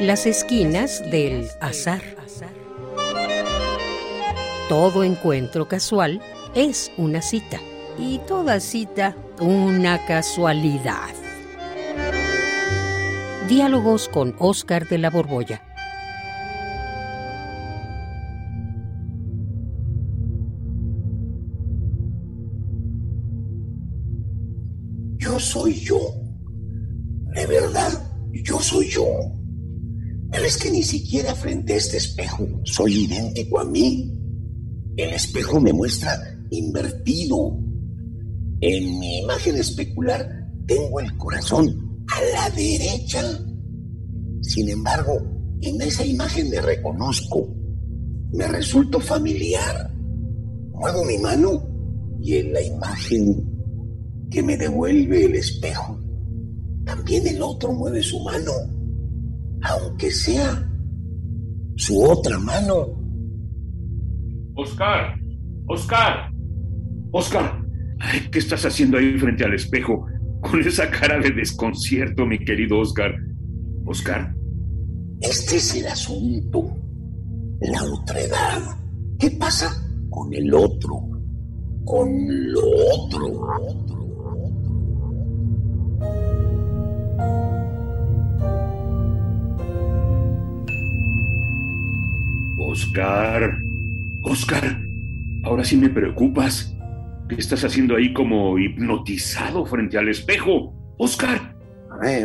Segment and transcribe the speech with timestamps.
[0.00, 2.00] Las esquinas del azar.
[4.68, 6.20] Todo encuentro casual
[6.54, 7.58] es una cita
[7.98, 11.10] y toda cita una casualidad.
[13.48, 15.64] Diálogos con Oscar de la Borbolla.
[25.16, 25.98] Yo soy yo.
[27.34, 27.90] De verdad,
[28.30, 29.37] yo soy yo.
[30.30, 34.14] Pero es que ni siquiera frente a este espejo soy idéntico a mí.
[34.96, 36.18] El espejo me muestra
[36.50, 37.58] invertido.
[38.60, 40.28] En mi imagen especular
[40.66, 43.22] tengo el corazón a la derecha.
[44.42, 45.12] Sin embargo,
[45.60, 47.48] en esa imagen me reconozco.
[48.32, 49.90] Me resulto familiar.
[50.72, 51.66] Muevo mi mano
[52.20, 53.48] y en la imagen
[54.30, 55.98] que me devuelve el espejo,
[56.84, 58.52] también el otro mueve su mano
[59.62, 60.68] aunque sea
[61.76, 62.86] su otra mano.
[64.54, 65.18] Oscar,
[65.66, 66.32] Oscar,
[67.12, 67.62] Oscar,
[68.30, 70.06] ¿qué estás haciendo ahí frente al espejo
[70.40, 73.14] con esa cara de desconcierto, mi querido Oscar?
[73.86, 74.34] Oscar.
[75.20, 76.76] Este es el asunto,
[77.60, 78.76] la otredad.
[79.18, 79.68] ¿Qué pasa
[80.10, 81.08] con el otro?
[81.84, 82.60] Con lo
[82.94, 83.97] otro.
[92.78, 93.58] Oscar,
[94.22, 94.78] Oscar,
[95.42, 96.72] ahora sí me preocupas.
[97.28, 100.72] ¿Qué estás haciendo ahí como hipnotizado frente al espejo?
[100.96, 101.56] Oscar.
[102.06, 102.24] Eh,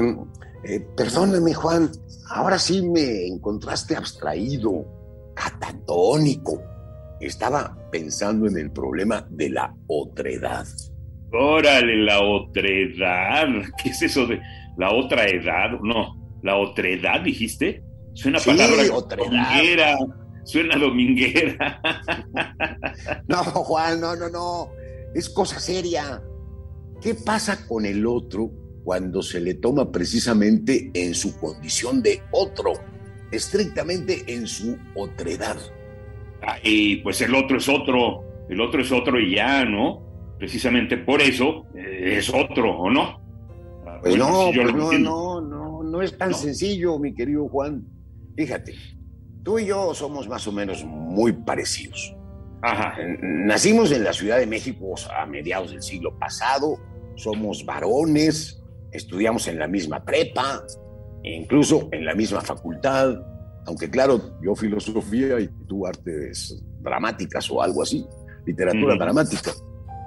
[0.66, 1.90] eh, perdóname, Juan.
[2.30, 4.86] Ahora sí me encontraste abstraído,
[5.34, 6.62] catatónico.
[7.20, 10.68] Estaba pensando en el problema de la otredad.
[11.32, 13.48] Órale, la otredad.
[13.82, 14.40] ¿Qué es eso de
[14.78, 15.80] la otra edad?
[15.82, 17.84] No, la otredad, dijiste.
[18.14, 19.98] Suena sí, palabra otredad.
[20.44, 21.82] Suena dominguera.
[23.28, 24.70] No, Juan, no, no, no.
[25.16, 26.22] Es cosa seria.
[27.02, 28.52] ¿Qué pasa con el otro
[28.84, 32.74] cuando se le toma precisamente en su condición de otro?
[33.32, 35.58] Estrictamente en su otredad.
[36.64, 38.24] Y pues el otro es otro.
[38.50, 40.04] El otro es otro y ya, ¿no?
[40.38, 43.22] Precisamente por eso eh, es otro, ¿o no?
[44.02, 46.38] Pues no, si pues no, no, no, no es tan no.
[46.38, 47.86] sencillo, mi querido Juan.
[48.36, 48.74] Fíjate,
[49.44, 52.16] tú y yo somos más o menos muy parecidos.
[52.62, 52.96] Ajá.
[53.22, 56.78] Nacimos en la Ciudad de México a mediados del siglo pasado,
[57.16, 58.62] somos varones,
[58.92, 60.64] estudiamos en la misma prepa,
[61.24, 63.16] e incluso en la misma facultad,
[63.66, 68.06] aunque claro, yo filosofía y tú artes dramáticas o algo así,
[68.46, 69.00] literatura mm.
[69.00, 69.52] dramática.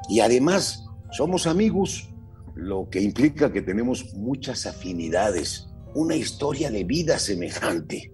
[0.08, 2.10] Y además somos amigos,
[2.54, 8.12] lo que implica que tenemos muchas afinidades, una historia de vida semejante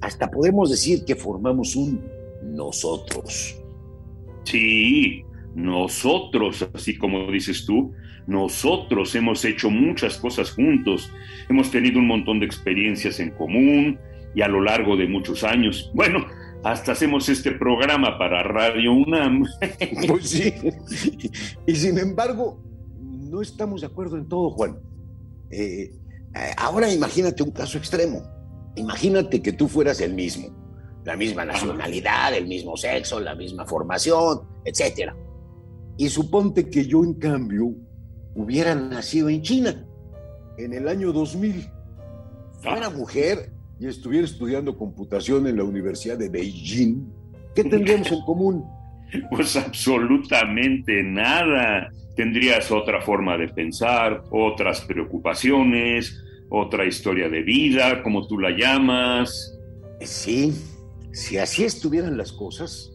[0.00, 2.00] hasta podemos decir que formamos un
[2.42, 3.56] nosotros.
[4.44, 5.24] Sí,
[5.54, 7.92] nosotros, así como dices tú,
[8.26, 11.12] nosotros hemos hecho muchas cosas juntos,
[11.48, 13.98] hemos tenido un montón de experiencias en común
[14.34, 15.90] y a lo largo de muchos años.
[15.94, 16.26] Bueno,
[16.62, 19.44] hasta hacemos este programa para Radio UNAM.
[20.06, 20.54] Pues sí.
[21.66, 22.58] Y sin embargo,
[23.00, 24.78] no estamos de acuerdo en todo, Juan.
[25.50, 25.90] Eh,
[26.56, 28.39] ahora imagínate un caso extremo
[28.76, 30.48] Imagínate que tú fueras el mismo,
[31.04, 35.12] la misma nacionalidad, el mismo sexo, la misma formación, etc.
[35.96, 37.74] Y suponte que yo, en cambio,
[38.34, 39.86] hubiera nacido en China
[40.56, 41.68] en el año 2000.
[42.60, 42.90] Fuera ah.
[42.90, 47.06] mujer y estuviera estudiando computación en la Universidad de Beijing.
[47.54, 48.64] ¿Qué tendríamos en común?
[49.28, 51.90] Pues absolutamente nada.
[52.14, 56.16] Tendrías otra forma de pensar, otras preocupaciones,
[56.50, 59.58] otra historia de vida, como tú la llamas.
[60.00, 60.52] Sí,
[61.12, 62.92] si así estuvieran las cosas,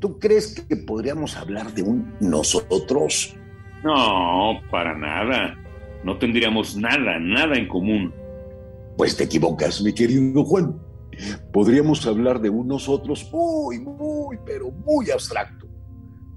[0.00, 3.34] ¿tú crees que podríamos hablar de un nosotros?
[3.84, 5.56] No, para nada.
[6.04, 8.12] No tendríamos nada, nada en común.
[8.96, 10.80] Pues te equivocas, mi querido Juan.
[11.52, 15.66] Podríamos hablar de un nosotros muy, muy, pero muy abstracto.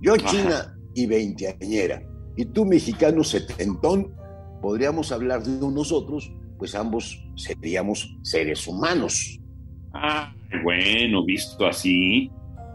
[0.02, 0.78] Yo china Ajá.
[0.96, 2.04] y veinteañera,
[2.36, 4.16] y tú mexicano setentón
[4.62, 9.40] podríamos hablar de nosotros, pues ambos seríamos seres humanos.
[9.94, 12.32] Ah, bueno, visto así,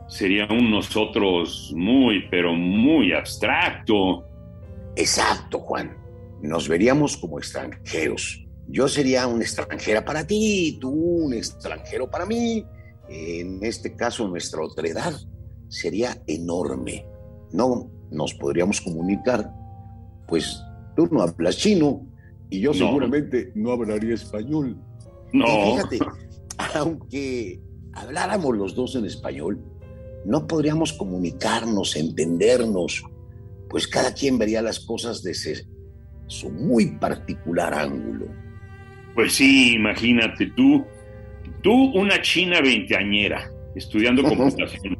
[0.09, 4.25] sería un nosotros muy, pero muy abstracto.
[4.97, 5.97] Exacto, Juan.
[6.43, 8.44] Nos veríamos como extranjeros.
[8.69, 12.65] Yo sería una extranjera para ti, tú un extranjero para mí.
[13.09, 15.15] En este caso, nuestra otredad
[15.69, 17.06] sería enorme.
[17.53, 19.53] No nos podríamos comunicar,
[20.27, 20.61] pues
[20.96, 22.06] Tú no hablas chino
[22.50, 22.78] y yo no.
[22.78, 24.76] seguramente no hablaría español.
[25.32, 25.46] No.
[25.76, 25.98] fíjate,
[26.75, 27.60] aunque
[27.93, 29.60] habláramos los dos en español,
[30.25, 33.04] no podríamos comunicarnos, entendernos,
[33.69, 35.66] pues cada quien vería las cosas desde
[36.26, 38.26] su muy particular ángulo.
[39.14, 40.84] Pues sí, imagínate tú,
[41.62, 44.96] tú una china veinteañera estudiando computación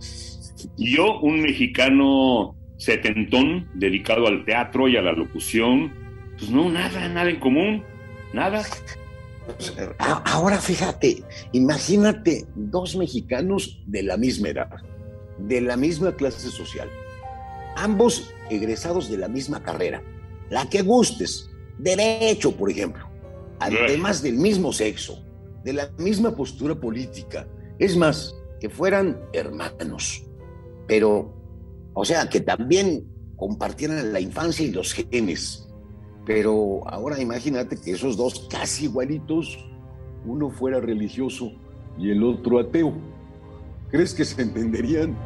[0.77, 5.93] y yo un mexicano setentón dedicado al teatro y a la locución,
[6.39, 7.83] pues no, nada, nada en común,
[8.33, 8.63] nada.
[9.47, 14.71] Pues, ahora fíjate, imagínate dos mexicanos de la misma edad,
[15.39, 16.91] de la misma clase social,
[17.77, 20.03] ambos egresados de la misma carrera,
[20.51, 23.09] la que gustes, derecho, por ejemplo,
[23.61, 25.25] además del mismo sexo,
[25.65, 27.47] de la misma postura política,
[27.79, 30.25] es más, que fueran hermanos,
[30.87, 31.35] pero,
[31.99, 35.67] o sea, que también compartieran la infancia y los genes.
[36.27, 39.59] Pero ahora imagínate que esos dos casi igualitos,
[40.27, 41.53] uno fuera religioso
[41.99, 42.93] y el otro ateo.
[43.91, 45.17] ¿Crees que se entenderían?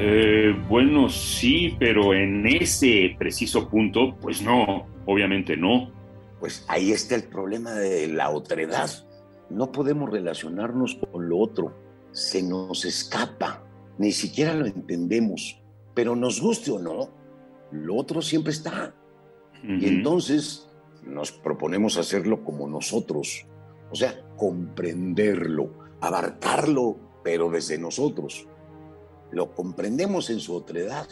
[0.00, 5.90] Eh, bueno, sí, pero en ese preciso punto, pues no, obviamente no.
[6.38, 8.88] Pues ahí está el problema de la otredad.
[9.50, 11.74] No podemos relacionarnos con lo otro.
[12.12, 13.64] Se nos escapa.
[13.98, 15.60] Ni siquiera lo entendemos.
[15.94, 17.10] Pero nos guste o no,
[17.72, 18.94] lo otro siempre está.
[19.64, 20.70] Y entonces
[21.04, 23.46] nos proponemos hacerlo como nosotros.
[23.90, 28.46] O sea, comprenderlo, abarcarlo, pero desde nosotros
[29.30, 31.08] lo comprendemos en su otredad.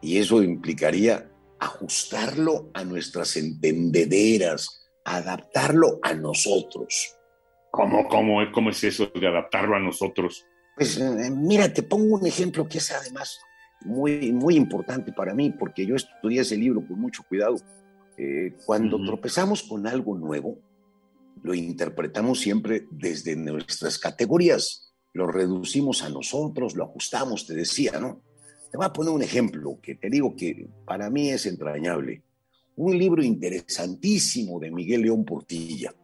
[0.00, 7.16] Y eso implicaría ajustarlo a nuestras entendederas, adaptarlo a nosotros.
[7.70, 10.44] ¿Cómo, cómo, cómo es eso de adaptarlo a nosotros?
[10.76, 13.40] Pues eh, mira, te pongo un ejemplo que es además
[13.82, 17.56] muy, muy importante para mí, porque yo estudié ese libro con mucho cuidado.
[18.18, 20.58] Eh, cuando tropezamos con algo nuevo,
[21.42, 24.85] lo interpretamos siempre desde nuestras categorías
[25.16, 28.20] lo reducimos a nosotros, lo ajustamos, te decía, ¿no?
[28.70, 32.22] Te voy a poner un ejemplo que te digo que para mí es entrañable.
[32.76, 35.94] Un libro interesantísimo de Miguel León Portilla,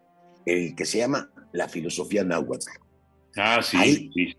[0.47, 2.71] el que se llama La filosofía náhuatl.
[3.37, 4.35] Ah, sí, ahí, sí.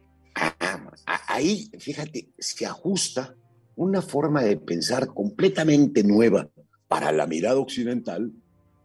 [1.27, 3.35] ahí, fíjate, se ajusta
[3.75, 6.49] una forma de pensar completamente nueva
[6.87, 8.31] para la mirada occidental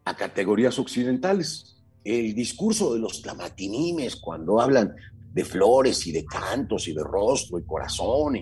[0.04, 1.78] a categorías occidentales.
[2.04, 4.94] El discurso de los tlamatinimes cuando hablan
[5.38, 8.34] de flores y de cantos y de rostro y corazón,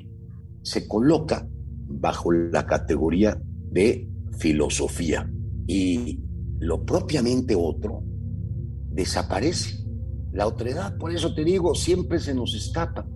[0.62, 1.46] se coloca
[1.88, 3.38] bajo la categoría
[3.70, 4.08] de
[4.38, 5.31] filosofía
[5.66, 6.19] y
[6.58, 8.02] lo propiamente otro
[8.90, 9.84] desaparece.
[10.32, 13.06] La otredad, por eso te digo, siempre se nos escapa.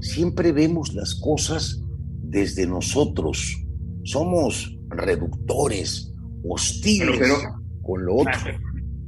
[0.00, 1.80] Siempre vemos las cosas
[2.20, 3.64] desde nosotros.
[4.04, 6.12] Somos reductores,
[6.46, 7.32] hostiles
[7.80, 8.40] con lo otro.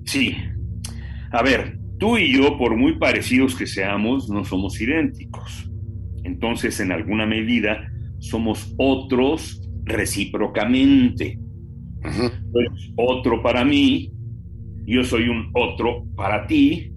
[0.07, 0.33] Sí.
[1.31, 5.71] A ver, Tú y yo, por muy parecidos que seamos, no somos idénticos.
[6.25, 11.39] Entonces, en alguna medida, somos otros recíprocamente.
[12.97, 14.13] otro para mí,
[14.87, 16.93] yo soy un otro para ti,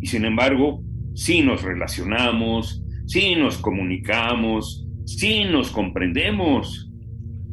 [0.00, 0.82] y sin embargo,
[1.14, 6.90] sí nos relacionamos, sí nos comunicamos, sí nos comprendemos.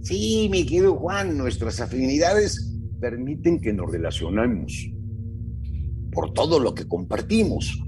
[0.02, 4.92] Sí, mi querido Juan, nuestras afinidades permiten que nos relacionemos
[6.12, 7.80] por todo lo que compartimos,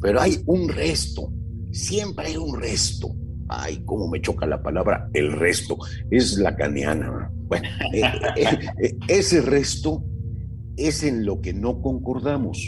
[0.00, 1.32] pero hay un resto,
[1.72, 3.14] siempre hay un resto.
[3.48, 5.78] Ay, cómo me choca la palabra el resto,
[6.10, 7.30] es la caneana.
[7.46, 8.02] Bueno, eh,
[8.36, 10.04] eh, eh, ese resto
[10.76, 12.58] es en lo que no concordamos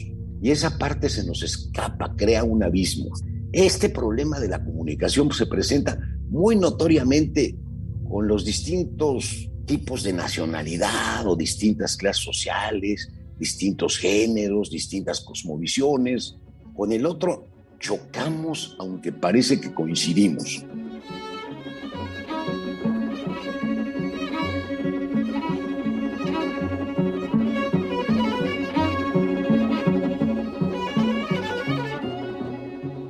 [0.43, 3.11] y esa parte se nos escapa, crea un abismo.
[3.53, 5.99] Este problema de la comunicación se presenta
[6.29, 7.57] muy notoriamente
[8.09, 13.09] con los distintos tipos de nacionalidad o distintas clases sociales,
[13.41, 16.37] distintos géneros, distintas cosmovisiones.
[16.77, 20.65] Con el otro chocamos, aunque parece que coincidimos.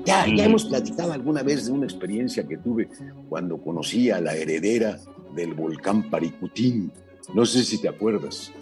[0.05, 2.89] Ya, ya hemos platicado alguna vez de una experiencia que tuve
[3.29, 5.01] cuando conocí a la heredera
[5.35, 6.93] del volcán Paricutín.
[7.35, 8.53] No sé si te acuerdas.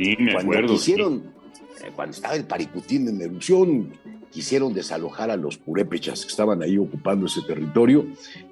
[0.00, 0.72] Sí, me cuando acuerdo.
[0.74, 1.32] Quisieron,
[1.84, 3.92] eh, cuando estaba el Paricutín en erupción,
[4.30, 8.06] quisieron desalojar a los purépechas que estaban ahí ocupando ese territorio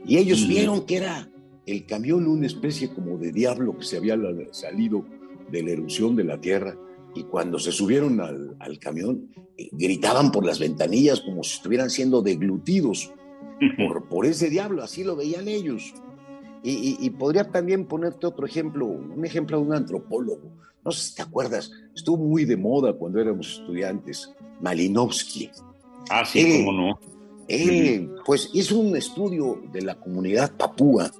[0.05, 1.29] y ellos vieron que era
[1.67, 4.17] el camión una especie como de diablo que se había
[4.51, 5.05] salido
[5.51, 6.77] de la erupción de la tierra
[7.15, 12.23] y cuando se subieron al, camión eh, gritaban por las ventanillas como si estuvieran siendo
[12.23, 13.13] deglutidos
[13.77, 15.95] por, por ese diablo, así lo veían ellos.
[16.63, 20.51] Y, podría también ponerte otro ejemplo, un ejemplo de un antropólogo.
[20.89, 25.51] No sé si te acuerdas, estuvo muy de moda cuando éramos estudiantes, Malinowski.
[26.09, 26.99] Ah, sí, eh, cómo no.
[27.47, 31.13] Él, pues hizo un estudio de la comunidad papúa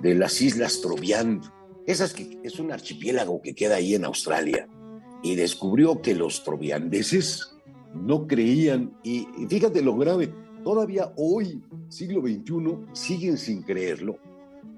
[0.00, 1.42] de las Islas Troviand.
[1.88, 4.68] Esas que es un archipiélago que queda ahí en Australia.
[5.24, 7.56] Y descubrió que los troviandeses
[7.94, 14.20] no creían, y, y fíjate lo grave, todavía hoy, siglo XXI, siguen sin creerlo,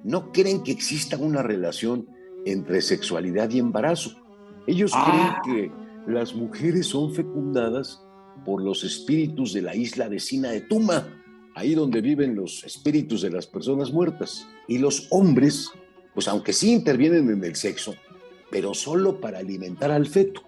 [0.04, 2.08] no creen que exista una relación
[2.46, 4.16] entre sexualidad y embarazo.
[4.68, 5.40] Ellos ah.
[5.42, 8.02] creen que las mujeres son fecundadas
[8.44, 11.08] por los espíritus de la isla vecina de Tuma,
[11.54, 14.46] ahí donde viven los espíritus de las personas muertas.
[14.68, 15.70] Y los hombres,
[16.14, 17.94] pues aunque sí intervienen en el sexo,
[18.50, 20.42] pero solo para alimentar al feto,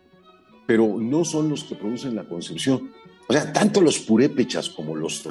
[0.67, 2.93] pero no son los que producen la concepción.
[3.27, 5.25] O sea, tanto los purépechas como los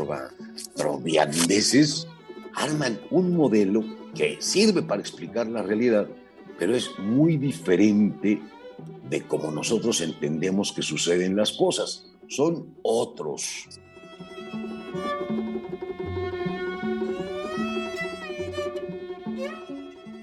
[0.75, 2.08] troviandeses
[2.55, 3.84] arman un modelo
[4.15, 6.08] que sirve para explicar la realidad,
[6.58, 8.41] pero es muy diferente
[9.09, 12.12] de cómo nosotros entendemos que suceden las cosas.
[12.27, 13.67] Son otros.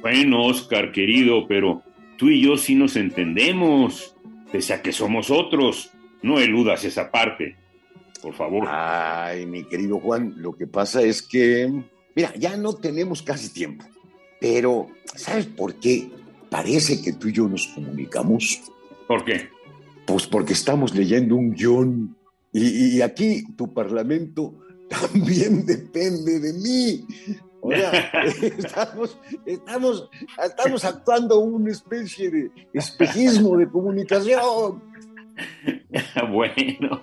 [0.00, 1.82] Bueno, Oscar, querido, pero
[2.16, 4.14] tú y yo sí nos entendemos,
[4.52, 5.90] pese a que somos otros.
[6.22, 7.56] No eludas esa parte,
[8.22, 8.66] por favor.
[8.68, 11.72] Ay, mi querido Juan, lo que pasa es que
[12.16, 13.84] Mira, ya no tenemos casi tiempo,
[14.40, 16.08] pero ¿sabes por qué
[16.50, 18.62] parece que tú y yo nos comunicamos?
[19.06, 19.48] ¿Por qué?
[20.06, 22.16] Pues porque estamos leyendo un guion
[22.52, 24.54] y, aquí tu parlamento
[24.88, 27.06] también depende de mí.
[27.60, 27.90] O sea,
[28.42, 30.08] estamos, estamos,
[30.42, 34.82] estamos actuando una especie de espejismo de comunicación.
[36.32, 37.02] bueno.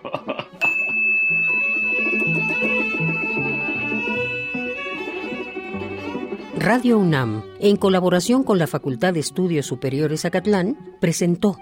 [6.64, 11.60] Radio UNAM, en colaboración con la Facultad de Estudios Superiores Acatlán, presentó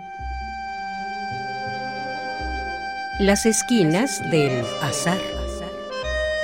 [3.19, 5.17] Las esquinas del azar.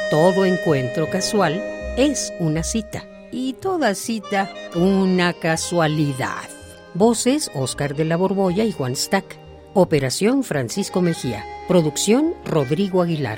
[0.09, 1.61] Todo encuentro casual
[1.97, 6.49] es una cita y toda cita una casualidad.
[6.95, 9.37] Voces Oscar de la Borbolla y Juan Stack.
[9.75, 11.45] Operación Francisco Mejía.
[11.67, 13.37] Producción Rodrigo Aguilar.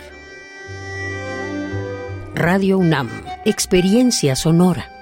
[2.35, 3.09] Radio UNAM.
[3.43, 4.98] Experiencia sonora.